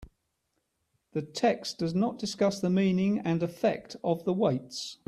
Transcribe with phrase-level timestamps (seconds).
[1.11, 4.97] The text does not discuss the meaning and effect of the weights.